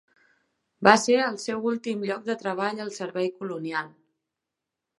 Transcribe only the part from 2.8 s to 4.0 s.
al Servei Colonial.